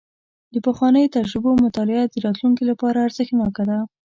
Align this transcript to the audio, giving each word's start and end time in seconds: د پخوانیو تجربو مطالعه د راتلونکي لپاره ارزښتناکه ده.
د 0.53 0.55
پخوانیو 0.65 1.13
تجربو 1.17 1.51
مطالعه 1.65 2.03
د 2.07 2.15
راتلونکي 2.25 2.63
لپاره 2.71 3.03
ارزښتناکه 3.07 3.63
ده. 3.69 3.77